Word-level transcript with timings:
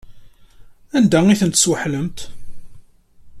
Anda 0.97 1.19
ay 1.27 1.39
tent-tesweḥlemt? 1.41 2.19